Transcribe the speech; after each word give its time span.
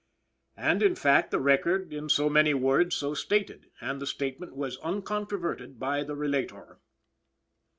And, 0.57 0.81
in 0.81 0.95
fact, 0.95 1.29
the 1.29 1.37
record 1.39 1.93
in 1.93 2.09
so 2.09 2.27
many 2.27 2.55
words 2.55 2.95
so 2.95 3.13
stated, 3.13 3.69
and 3.79 4.01
the 4.01 4.07
statement 4.07 4.55
was 4.55 4.79
uncontroverted 4.79 5.77
by 5.77 6.01
the 6.03 6.15
relator. 6.15 6.79